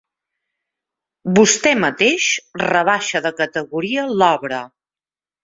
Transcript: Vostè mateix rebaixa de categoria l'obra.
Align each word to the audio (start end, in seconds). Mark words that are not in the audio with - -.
Vostè 1.39 1.73
mateix 1.83 2.31
rebaixa 2.63 3.23
de 3.27 3.33
categoria 3.43 4.09
l'obra. 4.17 4.65